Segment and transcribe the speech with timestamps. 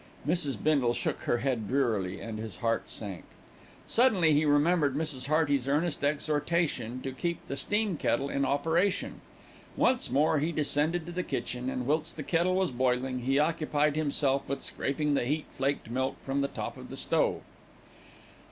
[0.27, 0.63] Mrs.
[0.63, 3.23] Bindle shook her head drearily, and his heart sank.
[3.85, 5.27] Suddenly, he remembered Mrs.
[5.27, 9.21] Hearty's earnest exhortation to keep the steam kettle in operation.
[9.77, 13.95] Once more he descended to the kitchen and, whilst the kettle was boiling, he occupied
[13.95, 17.41] himself with scraping the heat flaked milk from the top of the stove.